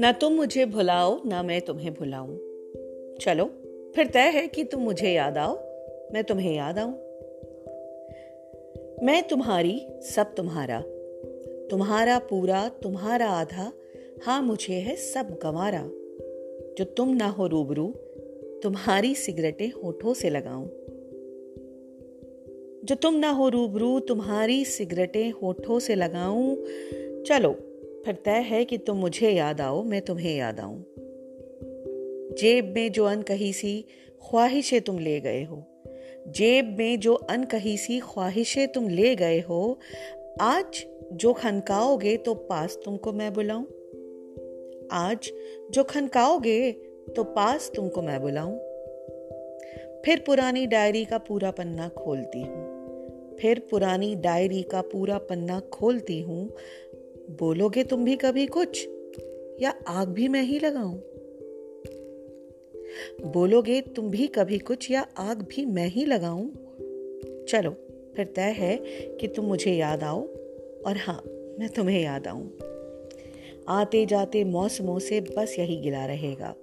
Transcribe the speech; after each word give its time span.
ना 0.00 0.12
तुम 0.12 0.32
मुझे 0.32 0.66
भुलाओ, 0.66 1.20
ना 1.26 1.42
मैं 1.42 1.60
तुम्हें 1.60 1.94
भुलाऊं। 1.94 2.36
चलो, 3.20 3.44
फिर 3.96 4.06
तय 4.06 4.20
है 4.20 4.48
कि 4.48 4.64
तुम 4.64 4.82
मुझे 4.82 5.10
याद 5.12 5.38
आओ, 5.38 5.56
मैं 6.12 6.24
तुम्हें 6.24 6.56
याद 6.56 6.78
आऊँ। 6.78 6.92
मैं 9.02 9.22
तुम्हारी, 9.22 9.82
सब 10.00 10.34
तुम्हारा। 10.34 10.80
तुम्हारा 11.70 12.18
पूरा, 12.18 12.68
तुम्हारा 12.68 13.26
आधा 13.26 13.72
हाँ 14.22 14.42
मुझे 14.42 14.74
है 14.74 14.96
सब 14.96 15.38
गंवारा। 15.42 15.82
जो 16.78 16.84
तुम 16.84 17.08
ना 17.08 17.26
हो 17.26 17.46
रूबरू, 17.46 17.94
तुम्हारी 18.62 19.14
सिगरेटें 19.14 19.68
होठों 19.68 20.14
से 20.14 20.30
लगाऊँ। 20.30 20.66
जो 22.84 22.94
तुम 22.94 23.14
ना 23.14 23.30
हो 23.30 23.48
रूबरू, 23.48 24.00
तुम्हारी 24.00 24.64
सिगरेटें 24.64 25.30
होठों 25.30 25.78
से 25.78 25.94
लगाऊँ। 25.94 26.56
चलो 27.22 27.69
फिर 28.04 28.14
तय 28.14 28.40
है 28.40 28.64
कि 28.64 28.78
तुम 28.78 28.96
मुझे 28.96 29.30
याद 29.30 29.60
आओ, 29.60 29.82
मैं 29.82 30.00
तुम्हें 30.02 30.36
याद 30.36 30.60
आऊँ। 30.60 30.84
जेब 32.38 32.72
में 32.74 32.92
जो 32.92 33.04
अनकही 33.04 33.52
सी 33.52 33.80
ख्वाहिशें 34.22 34.80
तुम 34.80 34.98
ले 34.98 35.20
गए 35.20 35.42
हो, 35.44 35.62
जेब 36.28 36.76
में 36.78 37.00
जो 37.00 37.14
अनकही 37.14 37.76
सी 37.76 38.00
ख्वाहिशें 38.00 38.68
तुम 38.68 38.88
ले 38.88 39.14
गए 39.16 39.40
हो, 39.40 39.78
आज 40.40 40.84
जो 41.12 41.32
खनकाओगे 41.32 42.16
तो 42.16 42.34
पास 42.34 42.78
तुमको 42.84 43.12
मैं 43.12 43.32
बुलाऊं। 43.32 43.64
आज 44.92 45.30
जो 45.70 45.84
खनकाओगे 45.84 46.72
तो 47.16 47.24
पास 47.24 47.70
तुमको 47.76 48.02
मैं 48.02 48.20
बुलाऊं। 48.22 48.58
फिर 50.04 50.22
पुरानी 50.26 50.66
डायरी 50.66 51.04
का 51.04 51.18
पूरा 51.18 51.50
पन्ना 51.50 51.88
खोलती 51.88 52.40
हूँ। 52.40 52.80
फिर 53.40 53.58
पुरानी 53.70 54.14
डायरी 54.14 54.62
का 54.62 54.80
पूरा 54.82 55.18
पन्ना 55.18 55.60
खोलती 55.60 56.20
हूँ 56.20 56.48
बोलोगे 57.30 57.84
तुम 57.84 58.04
भी 58.04 58.16
कभी 58.16 58.46
कुछ? 58.46 58.88
या 59.60 59.74
आग 59.88 60.08
भी 60.08 60.28
मैं 60.28 60.42
ही 60.42 60.58
लगाऊँ? 60.58 60.94
बोलोगे 63.26 63.80
तुम 63.80 64.10
भी 64.10 64.26
कभी 64.26 64.58
कुछ 64.58 64.90
या 64.90 65.06
आग 65.18 65.42
भी 65.42 65.66
मैं 65.66 65.86
ही 65.86 66.04
लगाऊँ? 66.04 66.52
चलो, 67.48 67.70
फिर 68.16 68.32
तय 68.36 68.42
है 68.42 68.76
कि 69.16 69.28
तुम 69.28 69.44
मुझे 69.44 69.72
याद 69.72 70.02
आओ, 70.02 70.20
और 70.86 70.96
हाँ 70.96 71.22
मैं 71.58 71.68
तुम्हें 71.68 72.02
याद 72.02 72.26
आऊँ। 72.26 72.58
आते 73.68 74.06
जाते 74.06 74.44
मौसमों 74.44 74.98
से 74.98 75.20
बस 75.20 75.56
यही 75.58 75.76
गिला 75.76 76.06
रहेगा। 76.06 76.54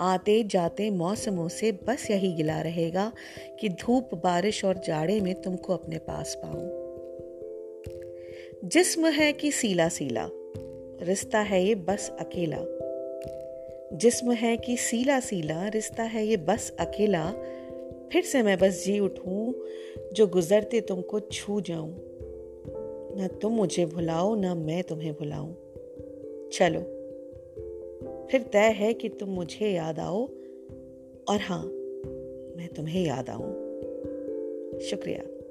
आते 0.00 0.44
जाते 0.44 0.90
मौसमों 0.90 1.48
से 1.48 1.72
बस 1.72 2.10
यही 2.10 2.32
गिला 2.32 2.60
रहेगा 2.60 3.12
कि 3.60 3.68
धूप, 3.68 4.14
बारिश 4.14 4.64
और 4.64 4.78
जाड़े 4.78 5.20
में 5.20 5.42
तुमको 5.42 5.72
अपने 5.72 5.98
पास 5.98 6.38
पाऊँ। 6.44 6.83
जिस्म 8.64 9.06
है 9.06 9.32
कि 9.32 9.50
सीला 9.50 9.88
सीला, 9.88 10.28
रिश्ता 11.02 11.40
है 11.40 11.64
ये 11.64 11.74
बस 11.74 12.16
अकेला। 12.20 12.58
जिस्म 13.96 14.32
है 14.32 14.56
कि 14.56 14.76
सीला 14.76 15.20
सीला, 15.20 15.68
रिश्ता 15.68 16.02
है 16.02 16.26
ये 16.26 16.36
बस 16.36 16.76
अकेला। 16.80 17.32
फिर 18.12 18.22
से 18.22 18.42
मैं 18.42 18.58
बस 18.58 18.84
जी 18.84 19.00
उठूं, 19.00 19.52
जो 20.12 20.26
गुजरते 20.26 20.80
तुमको 20.80 21.20
छू 21.20 21.60
जाऊँ। 21.60 21.96
ना 23.16 23.26
तुम 23.26 23.52
मुझे 23.52 23.86
भुलाओ, 23.86 24.34
ना 24.34 24.54
मैं 24.54 24.82
तुम्हें 24.82 25.12
भुलाऊं। 25.12 25.54
चलो, 26.52 26.80
फिर 28.30 28.42
तय 28.42 28.72
है 28.76 28.94
कि 28.94 29.08
तुम 29.08 29.28
मुझे 29.28 29.70
याद 29.70 29.98
आओ। 29.98 30.26
और 31.28 31.40
हाँ 31.40 31.64
मैं 32.56 32.68
तुम्हें 32.76 33.06
याद 33.06 33.30
आऊँ। 33.30 33.64
शुक्रिया। 34.80 35.43